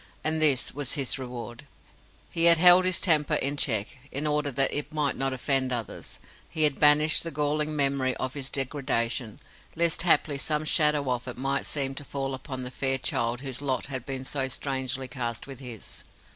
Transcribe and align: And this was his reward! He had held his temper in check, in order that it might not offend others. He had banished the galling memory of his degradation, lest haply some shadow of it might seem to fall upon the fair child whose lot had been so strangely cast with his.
And 0.23 0.41
this 0.41 0.73
was 0.73 0.95
his 0.95 1.19
reward! 1.19 1.67
He 2.31 2.45
had 2.45 2.57
held 2.57 2.85
his 2.85 2.99
temper 2.99 3.35
in 3.35 3.55
check, 3.55 3.99
in 4.11 4.25
order 4.25 4.49
that 4.49 4.73
it 4.73 4.91
might 4.91 5.15
not 5.15 5.31
offend 5.31 5.71
others. 5.71 6.17
He 6.49 6.63
had 6.63 6.79
banished 6.79 7.21
the 7.23 7.29
galling 7.29 7.75
memory 7.75 8.15
of 8.17 8.33
his 8.33 8.49
degradation, 8.49 9.39
lest 9.75 10.01
haply 10.01 10.39
some 10.39 10.65
shadow 10.65 11.11
of 11.11 11.27
it 11.27 11.37
might 11.37 11.67
seem 11.67 11.93
to 11.93 12.03
fall 12.03 12.33
upon 12.33 12.63
the 12.63 12.71
fair 12.71 12.97
child 12.97 13.41
whose 13.41 13.61
lot 13.61 13.85
had 13.93 14.03
been 14.03 14.25
so 14.25 14.47
strangely 14.47 15.07
cast 15.07 15.45
with 15.45 15.59
his. 15.59 16.03